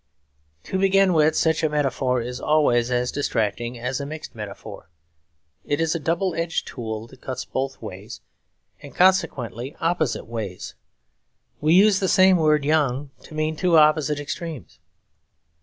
To 0.63 0.79
begin 0.79 1.13
with, 1.13 1.35
such 1.35 1.61
a 1.61 1.69
metaphor 1.69 2.23
is 2.23 2.41
always 2.41 2.89
as 2.89 3.11
distracting 3.11 3.77
as 3.77 4.01
a 4.01 4.05
mixed 4.07 4.33
metaphor. 4.33 4.89
It 5.63 5.79
is 5.79 5.93
a 5.93 5.99
double 5.99 6.33
edged 6.33 6.65
tool 6.65 7.05
that 7.05 7.21
cuts 7.21 7.45
both 7.45 7.79
ways; 7.83 8.19
and 8.81 8.95
consequently 8.95 9.75
opposite 9.79 10.25
ways. 10.25 10.73
We 11.59 11.75
use 11.75 11.99
the 11.99 12.07
same 12.07 12.37
word 12.37 12.65
'young' 12.65 13.11
to 13.25 13.35
mean 13.35 13.55
two 13.55 13.77
opposite 13.77 14.19
extremes. 14.19 14.79